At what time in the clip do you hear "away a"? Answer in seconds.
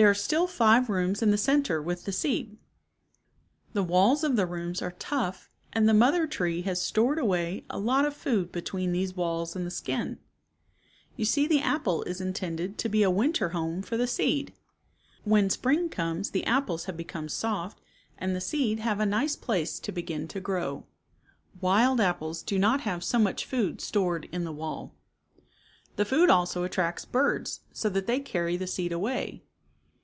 7.18-7.78